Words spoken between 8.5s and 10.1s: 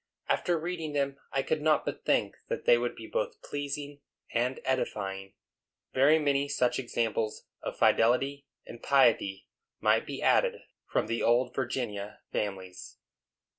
and piety might